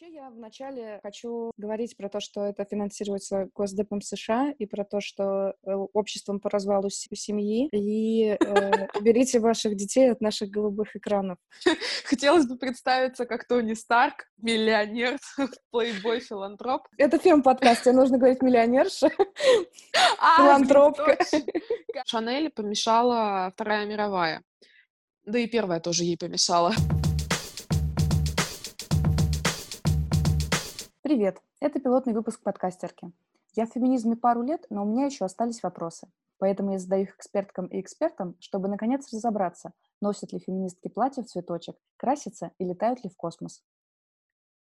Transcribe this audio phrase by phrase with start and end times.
[0.00, 5.00] Вообще я вначале хочу говорить про то, что это финансируется Госдепом США и про то,
[5.00, 7.68] что э, обществом по развалу семьи.
[7.72, 8.36] И э,
[8.96, 11.38] уберите ваших детей от наших голубых экранов.
[12.04, 15.18] Хотелось бы представиться как Тони Старк, миллионер,
[15.72, 16.86] плейбой, филантроп.
[16.96, 19.10] Это фильм-подкаст, тебе нужно говорить миллионерша,
[20.36, 21.18] филантропка.
[22.06, 24.44] Шанель помешала Вторая мировая.
[25.24, 26.72] Да и первая тоже ей помешала.
[31.08, 31.40] Привет!
[31.58, 33.10] Это пилотный выпуск подкастерки.
[33.54, 36.06] Я в феминизме пару лет, но у меня еще остались вопросы.
[36.36, 41.26] Поэтому я задаю их эксперткам и экспертам, чтобы наконец разобраться, носят ли феминистки платья в
[41.26, 43.64] цветочек, красятся и летают ли в космос.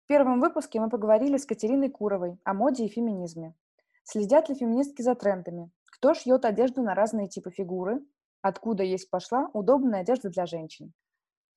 [0.02, 3.54] В первом выпуске мы поговорили с Катериной Куровой о моде и феминизме.
[4.02, 5.70] Следят ли феминистки за трендами?
[5.84, 8.04] Кто шьет одежду на разные типы фигуры?
[8.42, 10.94] Откуда есть пошла удобная одежда для женщин?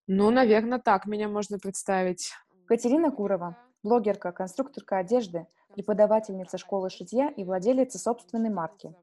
[0.05, 2.31] Ну, наверное, так меня можно представить.
[2.67, 8.93] Катерина Курова, блогерка, конструкторка одежды, преподавательница школы шитья и владелица собственной марки.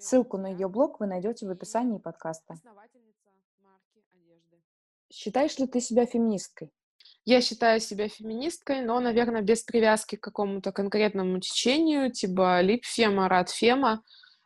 [0.00, 2.54] Ссылку на ее блог вы найдете в описании подкаста.
[5.10, 6.70] Считаешь ли ты себя феминисткой?
[7.24, 14.02] Я считаю себя феминисткой, но, наверное, без привязки к какому-то конкретному течению, типа липфема, радфема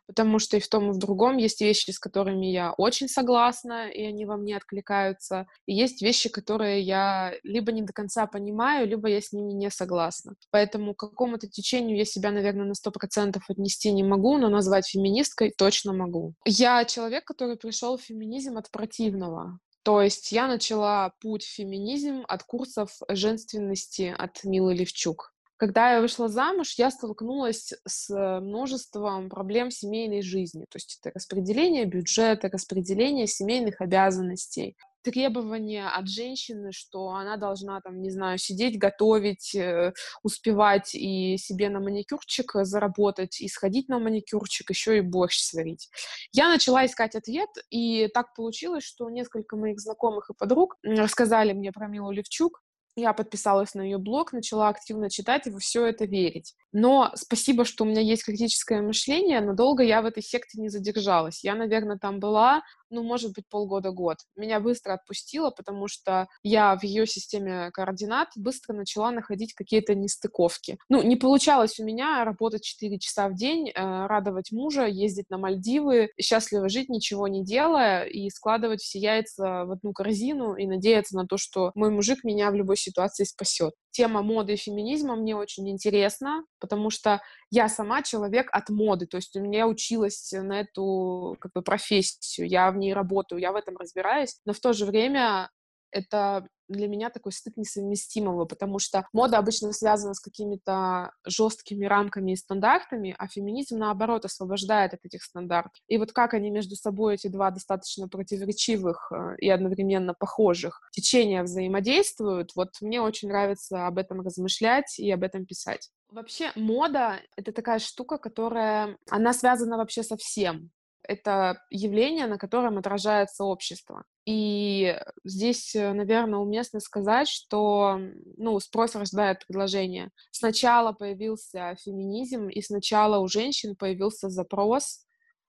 [0.07, 3.89] потому что и в том, и в другом есть вещи, с которыми я очень согласна,
[3.89, 8.87] и они во мне откликаются, и есть вещи, которые я либо не до конца понимаю,
[8.87, 10.35] либо я с ними не согласна.
[10.51, 14.87] Поэтому к какому-то течению я себя, наверное, на сто процентов отнести не могу, но назвать
[14.87, 16.33] феминисткой точно могу.
[16.45, 19.59] Я человек, который пришел в феминизм от противного.
[19.83, 25.32] То есть я начала путь в феминизм от курсов женственности от Милы Левчук.
[25.57, 28.09] Когда я вышла замуж, я столкнулась с
[28.41, 30.65] множеством проблем семейной жизни.
[30.69, 38.01] То есть это распределение бюджета, распределение семейных обязанностей, требования от женщины, что она должна, там,
[38.01, 44.69] не знаю, сидеть, готовить, э, успевать и себе на маникюрчик заработать, и сходить на маникюрчик,
[44.69, 45.89] еще и борщ сварить.
[46.31, 51.71] Я начала искать ответ, и так получилось, что несколько моих знакомых и подруг рассказали мне
[51.71, 52.62] про Милу Левчук,
[52.95, 56.55] я подписалась на ее блог, начала активно читать и во все это верить.
[56.71, 60.69] Но спасибо, что у меня есть критическое мышление, но долго я в этой секте не
[60.69, 61.43] задержалась.
[61.43, 64.19] Я, наверное, там была ну, может быть, полгода-год.
[64.35, 70.77] Меня быстро отпустило, потому что я в ее системе координат быстро начала находить какие-то нестыковки.
[70.89, 75.37] Ну, не получалось у меня работать 4 часа в день, э, радовать мужа, ездить на
[75.37, 81.15] Мальдивы, счастливо жить, ничего не делая, и складывать все яйца в одну корзину и надеяться
[81.15, 83.73] на то, что мой мужик меня в любой ситуации спасет.
[83.91, 87.21] Тема моды и феминизма мне очень интересна, потому что
[87.51, 92.47] я сама человек от моды, то есть у меня училась на эту как бы профессию,
[92.47, 95.49] я в ней работаю, я в этом разбираюсь, но в то же время
[95.91, 102.31] это для меня такой стыд несовместимого, потому что мода обычно связана с какими-то жесткими рамками
[102.31, 105.81] и стандартами, а феминизм, наоборот, освобождает от этих стандартов.
[105.87, 111.43] И вот как они между собой, эти два достаточно противоречивых э, и одновременно похожих течения
[111.43, 115.89] взаимодействуют, вот мне очень нравится об этом размышлять и об этом писать.
[116.09, 120.71] Вообще мода— это такая штука, которая, она связана вообще со всем
[121.03, 124.03] это явление, на котором отражается общество.
[124.25, 127.99] И здесь, э, наверное, уместно сказать, что
[128.37, 130.09] ну, спрос рождает предложение.
[130.31, 135.05] Сначала появился феминизм, и сначала у женщин появился запрос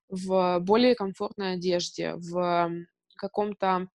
[0.09, 2.69] в более комфортной одежде, в
[3.15, 3.87] каком-то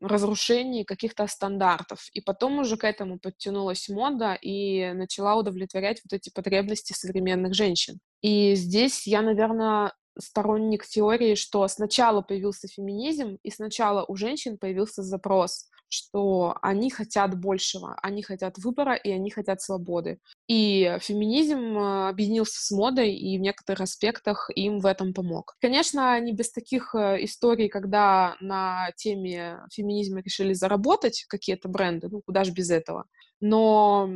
[0.00, 2.06] разрушении каких-то стандартов.
[2.12, 7.98] И потом уже к этому подтянулась мода и начала удовлетворять вот эти потребности современных женщин.
[8.20, 15.02] И здесь я, наверное, сторонник теории, что сначала появился феминизм, и сначала у женщин появился
[15.02, 20.18] запрос, что они хотят большего, они хотят выбора, и они хотят свободы.
[20.46, 25.56] И феминизм э, объединился с модой, и в некоторых аспектах им в этом помог.
[25.60, 32.22] Конечно, не без таких э, историй, когда на теме феминизма решили заработать какие-то бренды, ну
[32.24, 33.04] куда же без этого.
[33.40, 34.08] Но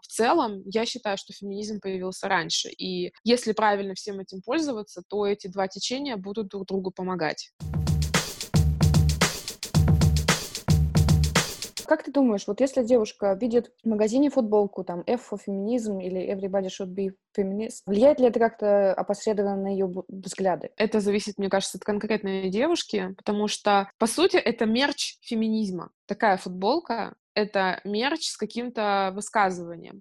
[0.00, 2.68] в целом я считаю, что феминизм появился раньше.
[2.70, 7.52] И если правильно всем этим пользоваться, то эти два течения будут друг другу помогать.
[11.86, 16.20] Как ты думаешь, вот если девушка видит в магазине футболку, там, F for феминизм или
[16.34, 20.70] Everybody should be feminist, влияет ли это как-то опосредованно на ее взгляды?
[20.76, 25.90] Это зависит, мне кажется, от конкретной девушки, потому что, по сути, это мерч феминизма.
[26.06, 30.00] Такая футболка— это мерч с каким-то высказыванием.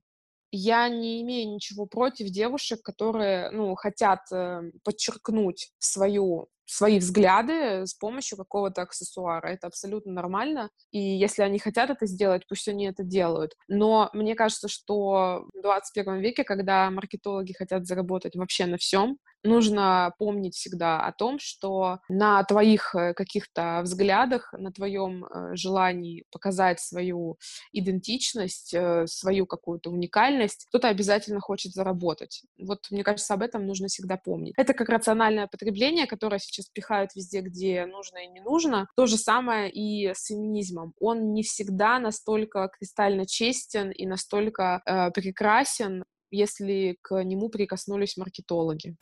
[0.51, 7.93] Я не имею ничего против девушек, которые, ну, хотят э, подчеркнуть свою свои взгляды с
[7.93, 9.47] помощью какого-то аксессуара.
[9.47, 10.69] Это абсолютно нормально.
[10.91, 13.53] И если они хотят это сделать, пусть они это делают.
[13.67, 20.13] Но мне кажется, что в 21 веке, когда маркетологи хотят заработать вообще на всем, нужно
[20.17, 26.79] помнить всегда о том, что на твоих э, каких-то взглядах, на твоем э, желании показать
[26.79, 27.37] свою
[27.71, 32.43] идентичность, э, свою какую-то уникальность, кто-то обязательно хочет заработать.
[32.57, 34.53] Вот мне кажется, об этом нужно всегда помнить.
[34.57, 38.87] Это как рациональное потребление, которое сейчас пихают везде, где нужно и не нужно.
[38.95, 40.93] То же самое и с феминизмом.
[40.99, 48.95] Он не всегда настолько кристально честен и настолько э, прекрасен, если к нему прикоснулись маркетологи.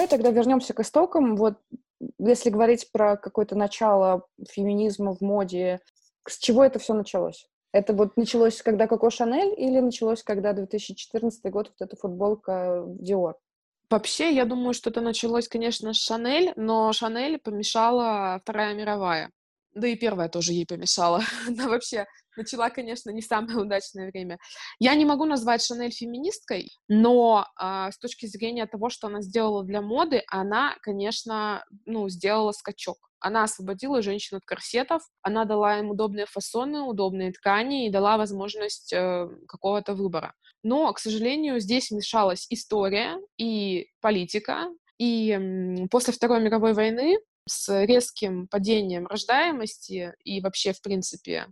[0.00, 1.36] Давай тогда вернемся к истокам.
[1.36, 1.58] Вот
[2.18, 5.80] если говорить про какое-то начало феминизма в моде,
[6.26, 7.46] с чего это все началось?
[7.70, 13.36] Это вот началось, когда Коко Шанель, или началось, когда 2014 год, вот эта футболка Диор?
[13.90, 19.30] Вообще, я думаю, что это началось, конечно, с Шанель, но Шанель помешала Вторая мировая.
[19.74, 21.20] Да и первая тоже ей помешала.
[21.46, 24.38] Она вообще начала, конечно, не самое удачное время.
[24.78, 29.64] Я не могу назвать Шанель феминисткой, но э, с точки зрения того, что она сделала
[29.64, 32.98] для моды, она, конечно, ну, сделала скачок.
[33.20, 38.92] Она освободила женщин от корсетов, она дала им удобные фасоны, удобные ткани и дала возможность
[38.92, 40.34] э, какого-то выбора.
[40.62, 44.68] Но, к сожалению, здесь мешалась история и политика.
[44.98, 51.46] И э, после Второй мировой войны с резким падением рождаемости и вообще, в принципе,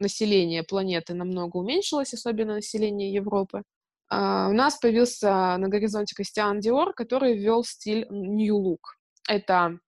[0.00, 3.62] население планеты намного уменьшилось, особенно население Европы,
[4.10, 8.96] а, у нас появился на горизонте Кристиан Диор, который ввел стиль New Look.
[9.28, 9.78] Это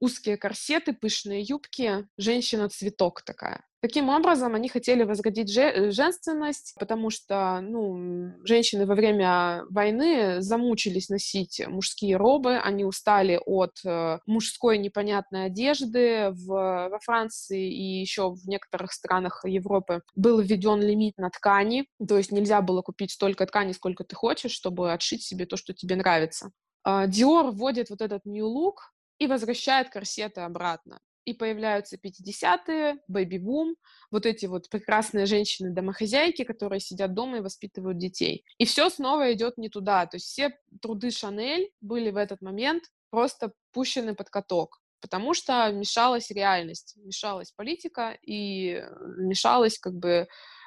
[0.00, 3.64] узкие корсеты, пышные юбки, женщина-цветок такая.
[3.86, 10.42] Таким образом, они хотели возродить же- э, женственность, потому что ну, женщины во время войны
[10.42, 16.30] замучились носить мужские робы, они устали от э, мужской непонятной одежды.
[16.32, 22.16] В, во Франции и еще в некоторых странах Европы был введен лимит на ткани, то
[22.16, 25.94] есть нельзя было купить столько ткани, сколько ты хочешь, чтобы отшить себе то, что тебе
[25.94, 26.50] нравится.
[26.84, 28.78] Диор вводит вот этот new look,
[29.18, 31.00] и возвращает корсеты обратно.
[31.26, 33.76] И появляются 50-е, бэби-бум,
[34.10, 38.44] вот эти вот прекрасные женщины-домохозяйки, которые сидят дома и воспитывают детей.
[38.56, 40.06] И все снова идет не туда.
[40.06, 45.70] То есть все труды Шанель были в этот момент просто пущены под каток потому что
[45.70, 48.82] мешалась реальность, мешалась политика и
[49.18, 50.26] мешалась как бы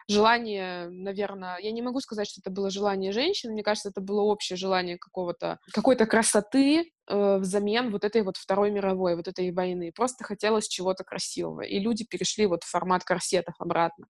[0.10, 4.22] желание, наверное, я не могу сказать, что это было желание женщин, мне кажется, это было
[4.22, 9.92] общее желание какого-то, какой-то красоты э, взамен вот этой вот Второй мировой, вот этой войны.
[9.96, 14.08] Просто хотелось чего-то красивого, и люди перешли вот в формат корсетов обратно.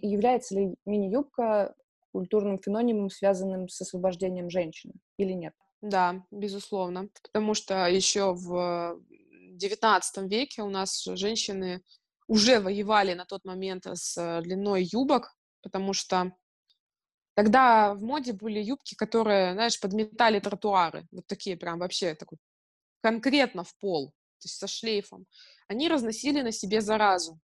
[0.00, 1.74] Является ли мини-юбка
[2.12, 5.54] культурным феноменом, связанным с освобождением женщины, или нет?
[5.80, 7.08] Да, безусловно.
[7.22, 9.00] Потому что еще в
[9.58, 11.82] XIX веке у нас женщины
[12.26, 16.32] уже воевали на тот момент с э, длиной юбок, потому что
[17.34, 22.38] тогда в моде были юбки, которые, знаешь, подметали тротуары, вот такие прям вообще такой
[23.00, 25.26] конкретно в пол, то есть со шлейфом.
[25.68, 27.40] Они разносили на себе заразу,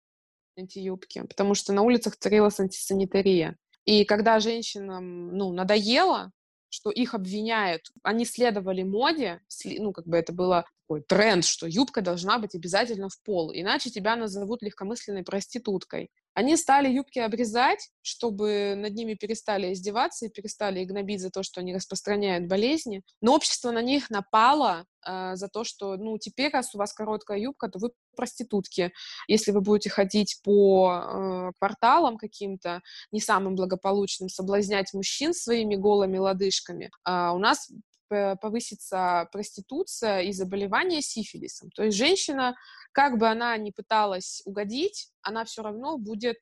[0.56, 3.58] эти юбки, потому что на улицах царила антисанитария.
[3.86, 6.32] И когда женщинам, ну, надоело,
[6.70, 12.02] что их обвиняют, они следовали моде, ну, как бы это было такой тренд, что юбка
[12.02, 16.10] должна быть обязательно в пол, иначе тебя назовут легкомысленной проституткой.
[16.34, 21.44] Они стали юбки обрезать, чтобы над ними перестали издеваться и перестали их гнобить за то,
[21.44, 23.04] что они распространяют болезни.
[23.22, 27.40] Но общество на них напало э, за то, что, ну, теперь, раз у вас короткая
[27.40, 28.92] юбка, то вы проститутки.
[29.28, 32.82] Если вы будете ходить по э, кварталам каким-то
[33.12, 37.70] не самым благополучным, соблазнять мужчин своими голыми лодыжками, э, у нас
[38.10, 41.70] повысится проституция и заболевание сифилисом.
[41.72, 42.56] То есть женщина,
[42.92, 46.38] как бы она ни пыталась угодить, она все равно будет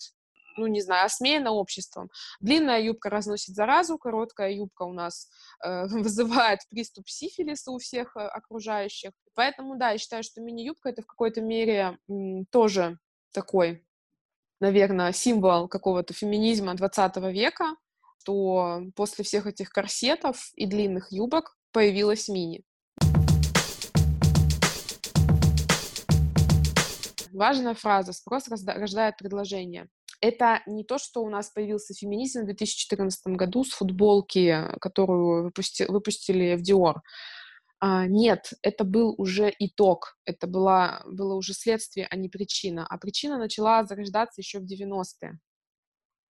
[0.57, 2.09] ну, не знаю, осмеяна обществом.
[2.39, 5.29] Длинная юбка разносит заразу, короткая юбка у нас
[5.63, 9.11] э, вызывает приступ сифилиса у всех э, окружающих.
[9.35, 12.97] Поэтому, да, я считаю, что мини-юбка— это в какой-то мере м, тоже
[13.31, 13.85] такой,
[14.59, 17.75] наверное, символ какого-то феминизма 20 века,
[18.19, 22.63] что после всех этих корсетов и длинных юбок появилась мини.
[27.31, 29.87] Важная фраза «спрос рождает предложение».
[30.19, 35.83] Это не то, что у нас появился феминизм в 2014 году с футболки, которую выпусти,
[35.87, 36.95] выпустили в Dior.
[37.79, 42.87] А, нет, это был уже итог, это была, было уже следствие, а не причина.
[42.89, 45.37] А причина начала зарождаться еще в 90-е.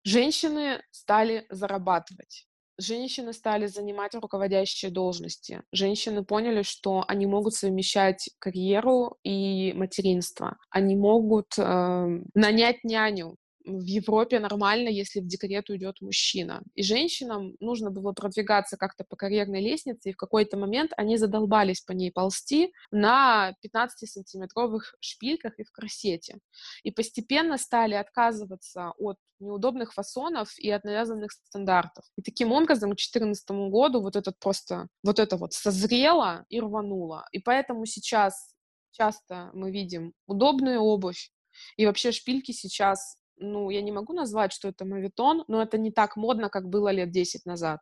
[0.03, 2.48] Женщины стали зарабатывать.
[2.79, 5.61] Женщины стали занимать руководящие должности.
[5.73, 10.57] Женщины поняли, что они могут совмещать карьеру и материнство.
[10.69, 13.35] Они могут э, нанять няню,
[13.77, 16.63] в Европе нормально, если в декрет уйдет мужчина.
[16.75, 21.81] И женщинам нужно было продвигаться как-то по карьерной лестнице, и в какой-то момент они задолбались
[21.81, 26.39] по ней ползти на 15-сантиметровых шпильках и в корсете.
[26.83, 32.05] И постепенно стали отказываться от неудобных фасонов и от навязанных стандартов.
[32.17, 37.25] И таким образом к 2014 году вот этот просто, вот это вот созрело и рвануло.
[37.31, 38.53] И поэтому сейчас
[38.91, 41.31] часто мы видим удобную обувь,
[41.77, 45.91] и вообще шпильки сейчас ну, я не могу назвать, что это мавитон, но это не
[45.91, 47.81] так модно, как было лет 10 назад.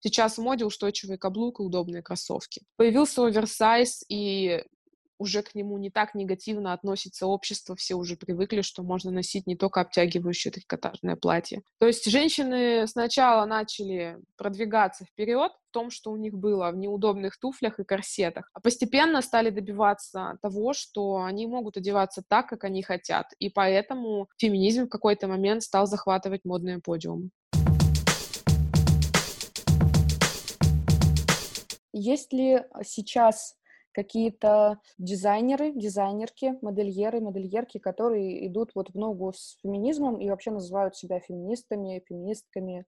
[0.00, 2.62] Сейчас в моде устойчивый каблук и удобные кроссовки.
[2.76, 4.64] Появился оверсайз, и
[5.22, 9.56] уже к нему не так негативно относится общество, все уже привыкли, что можно носить не
[9.56, 11.62] только обтягивающее трикотажное платье.
[11.78, 17.38] То есть женщины сначала начали продвигаться вперед в том, что у них было в неудобных
[17.38, 22.82] туфлях и корсетах, а постепенно стали добиваться того, что они могут одеваться так, как они
[22.82, 23.26] хотят.
[23.38, 27.30] И поэтому феминизм в какой-то момент стал захватывать модные подиумы.
[31.94, 33.54] Есть ли сейчас
[33.92, 40.96] какие-то дизайнеры, дизайнерки, модельеры, модельерки, которые идут вот в ногу с феминизмом и вообще называют
[40.96, 42.86] себя феминистами, феминистками.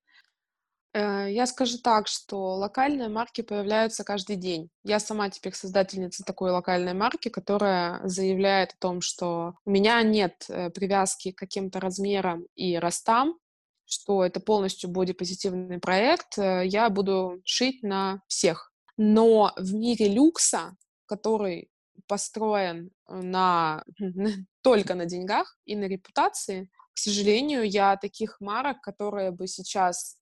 [0.94, 4.70] Э, я скажу так, что локальные марки появляются каждый день.
[4.84, 10.46] Я сама теперь создательница такой локальной марки, которая заявляет о том, что у меня нет
[10.48, 13.38] э, привязки к каким-то размерам и ростам,
[13.86, 18.72] что это полностью бодипозитивный проект, э, я буду шить на всех.
[18.96, 20.76] Но в мире люкса
[21.16, 21.68] который
[22.06, 23.84] построен э, на,
[24.62, 30.16] только на деньгах и на репутации, к сожалению, я таких марок, которые бы сейчас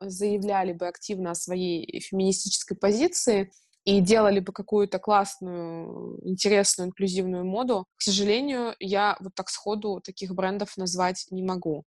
[0.00, 3.50] заявляли бы активно о своей феминистической позиции
[3.84, 10.34] и делали бы какую-то классную, интересную, инклюзивную моду, к сожалению, я вот так сходу таких
[10.34, 11.84] брендов назвать не могу.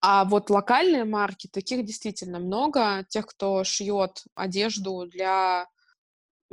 [0.00, 3.04] А вот локальные марки, таких действительно много.
[3.08, 5.66] Тех, кто шьет одежду для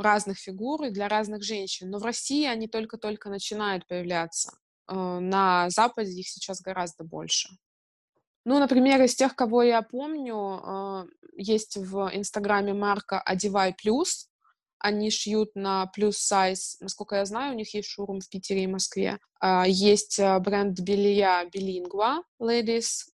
[0.01, 1.89] разных фигур и для разных женщин.
[1.89, 4.57] Но в России они только-только начинают появляться.
[4.87, 7.49] Э, на Западе их сейчас гораздо больше.
[8.45, 11.05] Ну, например, из тех, кого я помню, э,
[11.37, 14.29] есть в Инстаграме марка «Одевай плюс».
[14.77, 16.77] Они шьют на плюс сайз.
[16.79, 19.19] Насколько я знаю, у них есть шоурум в Питере и Москве.
[19.39, 23.05] А, есть э, бренд белья Билингва Ladies.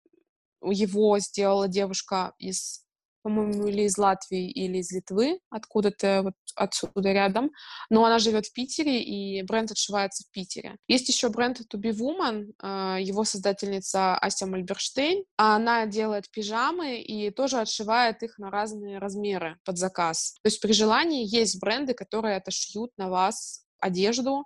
[0.64, 2.84] Его сделала девушка из
[3.22, 7.52] по-моему, или из Латвии, или из Литвы, откуда-то вот отсюда рядом.
[7.90, 10.78] Но она живет в Питере, и бренд отшивается в Питере.
[10.88, 15.24] Есть еще бренд To Be Woman, а, его создательница Ася Мальберштейн.
[15.38, 20.36] Она делает пижамы и тоже отшивает их на разные размеры под заказ.
[20.44, 24.46] То есть при желании есть бренды, которые отошьют на вас одежду,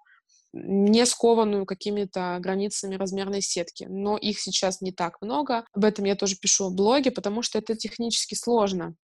[0.56, 3.86] не скованную какими-то границами размерной сетки.
[3.90, 5.66] Но их сейчас не так много.
[5.74, 8.96] Об этом я тоже пишу в блоге, потому что это технически сложно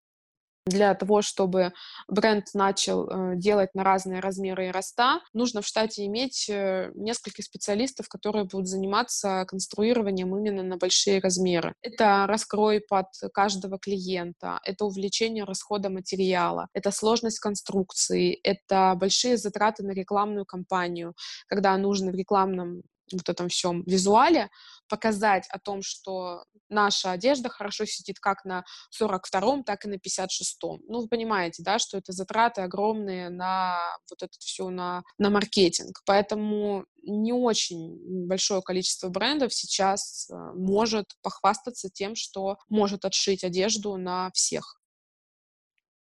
[0.65, 1.73] для того, чтобы
[2.07, 7.41] бренд начал э, делать на разные размеры и роста, нужно в штате иметь э, несколько
[7.41, 11.73] специалистов, которые будут заниматься конструированием именно на большие размеры.
[11.81, 19.83] Это раскрой под каждого клиента, это увеличение расхода материала, это сложность конструкции, это большие затраты
[19.83, 21.15] на рекламную кампанию,
[21.47, 22.83] когда нужно в рекламном
[23.17, 24.49] вот этом всем визуале
[24.87, 28.63] показать о том, что наша одежда хорошо сидит как на
[28.99, 30.81] 42-м, так и на 56-м.
[30.87, 36.01] Ну, вы понимаете, да, что это затраты огромные на вот это все, на, на маркетинг.
[36.05, 43.97] Поэтому не очень большое количество брендов сейчас э, может похвастаться тем, что может отшить одежду
[43.97, 44.81] на всех.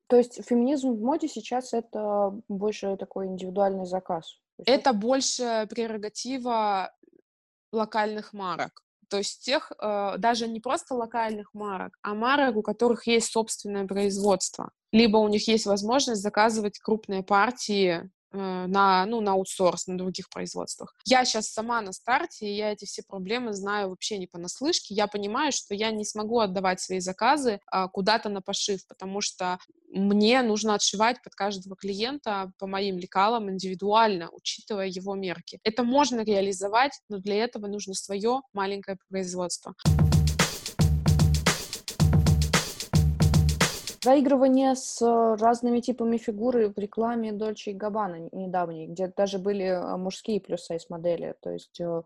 [0.09, 4.41] То есть феминизм в моде сейчас это больше такой индивидуальный заказ?
[4.67, 6.93] Это больше прерогатива
[7.73, 8.83] локальных марок.
[9.09, 13.87] То есть тех, э, даже не просто локальных марок, а марок, у которых есть собственное
[13.87, 14.71] производство.
[14.93, 20.95] Либо у них есть возможность заказывать крупные партии на, ну, на аутсорс, на других производствах.
[21.05, 24.95] Я сейчас сама на старте, и я эти все проблемы знаю вообще не понаслышке.
[24.95, 29.59] Я понимаю, что я не смогу отдавать свои заказы а, куда-то на пошив, потому что
[29.89, 35.59] мне нужно отшивать под каждого клиента по моим лекалам индивидуально, учитывая его мерки.
[35.65, 39.75] Это можно реализовать, но для этого нужно свое маленькое производство.
[44.03, 49.65] Заигрывание с э, разными типами фигуры в рекламе Дольче и Габбана недавней, где даже были
[49.65, 51.35] э, мужские плюс-сайз модели.
[51.43, 52.03] То есть э,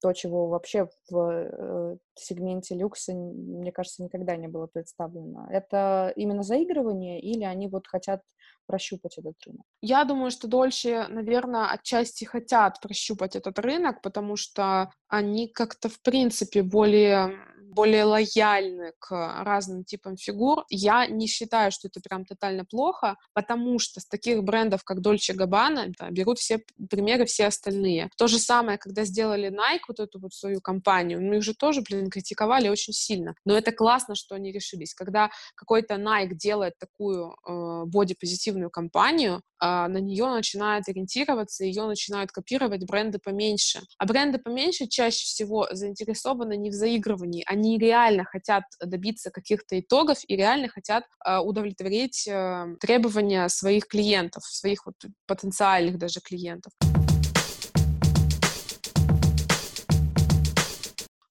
[0.00, 5.46] то, чего вообще в сегменте люкса, мне кажется, никогда не было представлено.
[5.50, 8.22] Это именно заигрывание или они вот хотят
[8.66, 9.62] прощупать этот рынок?
[9.80, 16.00] Я думаю, что дольше, наверное, отчасти хотят прощупать этот рынок, потому что они как-то, в
[16.00, 17.38] принципе, более
[17.74, 19.10] более лояльны к
[19.44, 20.64] разным типам фигур.
[20.68, 25.34] Я не считаю, что это прям тотально плохо, потому что с таких брендов, как Dolce
[25.34, 28.10] Gabbana, да, берут все примеры все остальные.
[28.16, 31.82] То же самое, когда сделали Nike вот эту вот свою компанию, ну их же тоже,
[31.82, 33.34] блин, критиковали очень сильно.
[33.44, 34.94] Но это классно, что они решились.
[34.94, 42.30] Когда какой-то Nike делает такую э, бодипозитивную компанию, э, на нее начинают ориентироваться, ее начинают
[42.30, 43.80] копировать бренды поменьше.
[43.98, 49.80] А бренды поменьше чаще всего заинтересованы не в заигрывании, они они реально хотят добиться каких-то
[49.80, 56.72] итогов и реально хотят э, удовлетворить э, требования своих клиентов, своих вот потенциальных даже клиентов.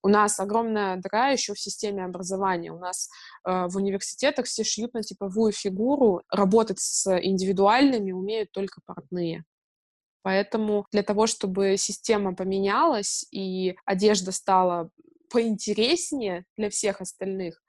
[0.05, 2.71] У нас огромная дыра еще в системе образования.
[2.71, 3.09] У нас
[3.47, 6.23] э, в университетах все шьют на типовую фигуру.
[6.31, 9.43] Работать с индивидуальными умеют только портные.
[10.23, 14.89] Поэтому для того, чтобы система поменялась и одежда стала
[15.33, 17.59] поинтереснее для всех остальных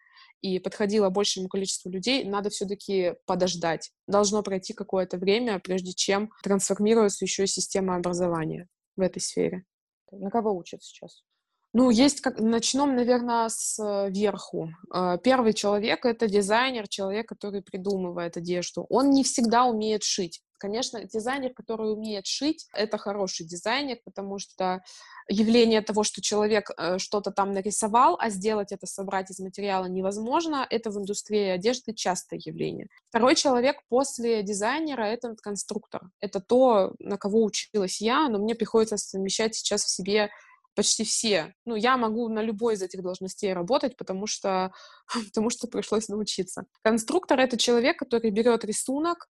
[0.43, 3.91] и подходила большему количеству людей, надо все-таки подождать.
[4.07, 9.65] Должно пройти какое-то время, прежде чем трансформируется еще и система образования в этой сфере.
[10.13, 11.25] На кого учат сейчас?
[11.73, 12.39] Ну, есть как...
[12.39, 14.69] Начнем, наверное, с э, верху.
[14.95, 18.87] Э, первый человек— это дизайнер, человек, который придумывает одежду.
[18.91, 20.44] Он не всегда умеет шить.
[20.59, 24.83] Конечно, дизайнер, который умеет шить, это хороший дизайнер, потому что
[25.29, 30.67] явление того, что человек э, что-то там нарисовал, а сделать это, собрать из материала невозможно,
[30.69, 32.89] это в индустрии одежды частое явление.
[33.09, 36.03] Второй человек после дизайнера— это конструктор.
[36.21, 40.31] Это то, на кого училась я, но мне приходится совмещать сейчас в себе
[40.75, 41.55] почти все.
[41.65, 44.73] Ну, я могу на любой из этих должностей работать, потому что,
[45.27, 46.65] потому что пришлось научиться.
[46.83, 49.29] Конструктор— это человек, который берет рисунок,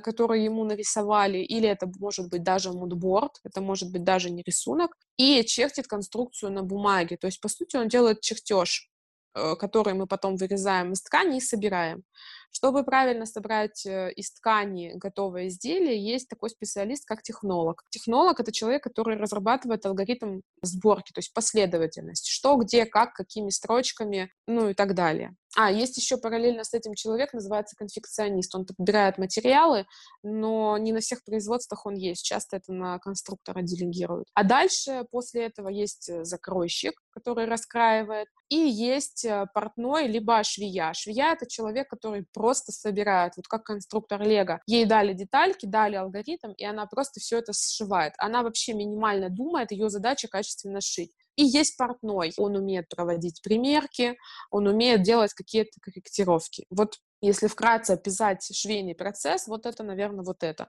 [0.00, 4.96] который ему нарисовали, или это может быть даже мудборд, это может быть даже не рисунок,
[5.16, 7.16] и чертит конструкцию на бумаге.
[7.16, 8.90] То есть, по сути, он делает чертеж,
[9.34, 12.02] э, который мы потом вырезаем из ткани и собираем.
[12.50, 17.84] Чтобы правильно собрать э, из ткани готовое изделие, есть такой специалист, как технолог.
[17.90, 24.30] Технолог— это человек, который разрабатывает алгоритм сборки, то есть последовательность, что, где, как, какими строчками,
[24.46, 25.34] ну и так далее.
[25.56, 28.54] А, есть еще параллельно с этим человек, называется конфекционист.
[28.54, 29.86] Он подбирает материалы,
[30.22, 32.24] но не на всех производствах он есть.
[32.24, 34.28] Часто это на конструктора делегируют.
[34.34, 40.92] А дальше, после этого, есть э, закройщик, который раскраивает, и есть э, портной, либо швея.
[40.92, 44.60] Швея— это человек, который просто собирает, вот как конструктор Лего.
[44.66, 48.14] Ей дали детальки, дали алгоритм, и она просто все это сшивает.
[48.18, 51.12] Она вообще минимально думает, ее задача качественно шить.
[51.36, 52.32] И есть портной.
[52.36, 54.16] Он умеет проводить примерки,
[54.50, 56.66] он умеет делать какие-то корректировки.
[56.70, 60.68] Вот если вкратце описать швейный процесс, вот это, наверное, вот это.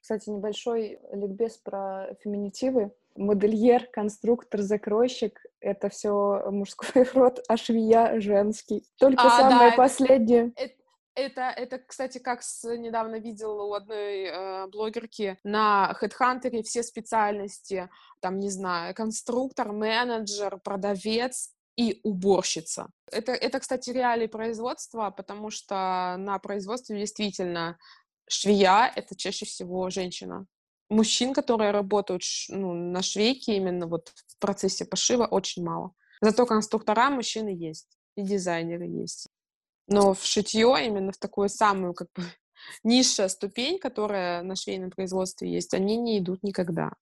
[0.00, 2.92] Кстати, небольшой ликбез про феминитивы.
[3.18, 8.84] Модельер, конструктор, закройщик— это все мужской род, а швея— женский.
[8.98, 10.52] Только а, самое да, последнее.
[10.56, 10.74] Это,
[11.14, 17.90] это, это, кстати, как с, недавно видела у одной э, блогерки на HeadHunter все специальности,
[18.20, 22.90] там, не знаю, конструктор, менеджер, продавец и уборщица.
[23.10, 27.78] Это, это, кстати, реалии производства, потому что на производстве действительно
[28.28, 30.46] швея— это чаще всего женщина.
[30.90, 35.92] Мужчин, которые работают ну, на швейке именно вот в процессе пошива, очень мало.
[36.22, 39.26] Зато конструктора мужчины есть, и дизайнеры есть.
[39.86, 42.22] Но в шитье, именно в такую самую как бы
[42.84, 46.92] низшая ступень, которая на швейном производстве есть, они не идут никогда.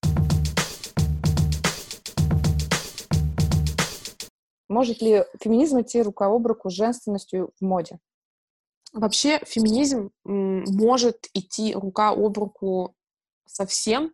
[4.68, 8.00] Может ли феминизм идти рука об руку с женственностью в моде?
[8.92, 12.96] Вообще феминизм может идти рука об руку
[13.46, 14.12] со всем,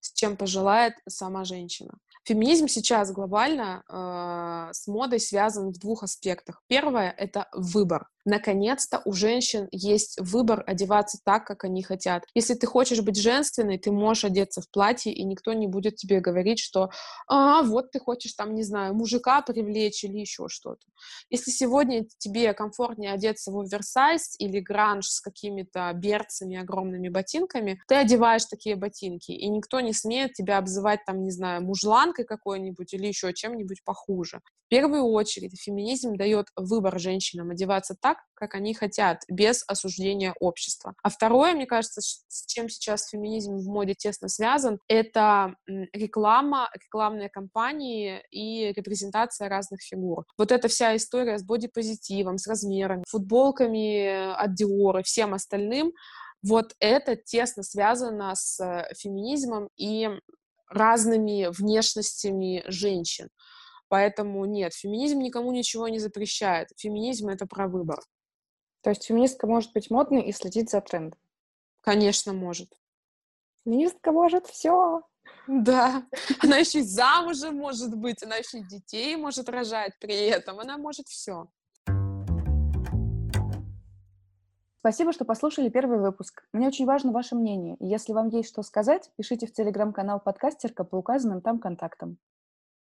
[0.00, 1.98] с чем пожелает сама женщина.
[2.26, 6.62] Феминизм сейчас глобально э, с модой связан в двух аспектах.
[6.68, 12.24] Первое— это выбор наконец-то у женщин есть выбор одеваться так, как они хотят.
[12.34, 16.20] Если ты хочешь быть женственной, ты можешь одеться в платье, и никто не будет тебе
[16.20, 16.90] говорить, что
[17.28, 20.86] «А, вот ты хочешь там, не знаю, мужика привлечь или еще что-то».
[21.30, 27.96] Если сегодня тебе комфортнее одеться в оверсайз или гранж с какими-то берцами, огромными ботинками, ты
[27.96, 32.92] одеваешь такие ботинки, и никто не смеет тебя обзывать там, не знаю, мужланкой, лесбиянкой какой-нибудь
[32.94, 34.40] или еще чем-нибудь похуже.
[34.66, 40.94] В первую очередь феминизм дает выбор женщинам одеваться так, как они хотят, без осуждения общества.
[41.02, 45.54] А второе, мне кажется, с чем сейчас феминизм в моде тесно связан, это
[45.92, 50.24] реклама, рекламные кампании и репрезентация разных фигур.
[50.38, 55.92] Вот эта вся история с бодипозитивом, с размерами, футболками от Dior и всем остальным,
[56.44, 60.10] вот это тесно связано с э, феминизмом и
[60.68, 63.28] разными внешностями женщин.
[63.88, 66.68] Поэтому нет, феминизм никому ничего не запрещает.
[66.76, 68.00] Феминизм— это про выбор.
[68.82, 71.18] То есть феминистка может быть модной и следить за трендом?
[71.80, 72.70] Конечно, может.
[73.64, 75.02] Феминистка может все.
[75.46, 76.06] Да.
[76.40, 80.60] Она еще и замужем может быть, она еще и детей может рожать при этом.
[80.60, 81.48] Она может все.
[84.84, 86.44] Спасибо, что послушали первый выпуск.
[86.52, 87.78] Мне очень важно ваше мнение.
[87.80, 92.18] Если вам есть что сказать, пишите в телеграм-канал подкастерка по указанным там контактам.